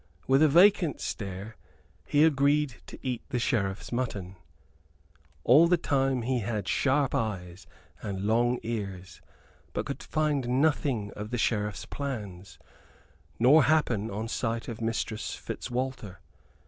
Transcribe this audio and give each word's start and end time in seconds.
With 0.25 0.41
a 0.41 0.47
vacant 0.47 0.99
stare 0.99 1.55
he 2.07 2.23
agreed 2.23 2.77
to 2.87 2.97
eat 3.05 3.21
the 3.29 3.37
Sheriff's 3.37 3.91
mutton. 3.91 4.35
All 5.43 5.67
the 5.67 5.77
time 5.77 6.23
he 6.23 6.39
had 6.39 6.67
sharp 6.67 7.13
eyes 7.13 7.67
and 8.01 8.25
long 8.25 8.57
ears; 8.63 9.21
but 9.73 9.85
could 9.85 10.01
find 10.01 10.43
out 10.45 10.49
nothing 10.49 11.11
of 11.11 11.29
the 11.29 11.37
Sheriff's 11.37 11.85
plans, 11.85 12.57
nor 13.37 13.65
happen 13.65 14.09
on 14.09 14.27
sight 14.27 14.67
of 14.67 14.81
Mistress 14.81 15.35
Fitzwalter. 15.35 16.17